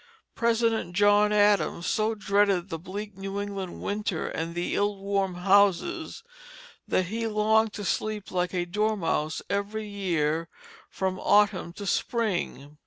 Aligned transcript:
President 0.33 0.93
John 0.95 1.31
Adams 1.31 1.85
so 1.85 2.15
dreaded 2.15 2.69
the 2.69 2.79
bleak 2.79 3.15
New 3.15 3.39
England 3.39 3.83
winter 3.83 4.27
and 4.27 4.55
the 4.55 4.73
ill 4.73 4.97
warmed 4.97 5.37
houses 5.37 6.23
that 6.87 7.03
he 7.05 7.27
longed 7.27 7.73
to 7.73 7.85
sleep 7.85 8.31
like 8.31 8.51
a 8.51 8.65
dormouse 8.65 9.43
every 9.47 9.87
year, 9.87 10.49
from 10.89 11.19
autumn 11.19 11.71
to 11.73 11.85
spring. 11.85 12.79